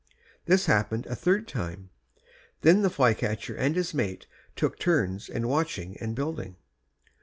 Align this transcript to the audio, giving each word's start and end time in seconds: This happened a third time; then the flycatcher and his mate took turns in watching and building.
This 0.47 0.65
happened 0.65 1.05
a 1.05 1.15
third 1.15 1.47
time; 1.47 1.91
then 2.61 2.81
the 2.81 2.89
flycatcher 2.89 3.55
and 3.55 3.75
his 3.75 3.93
mate 3.93 4.25
took 4.55 4.79
turns 4.79 5.29
in 5.29 5.47
watching 5.47 5.95
and 5.97 6.15
building. 6.15 6.55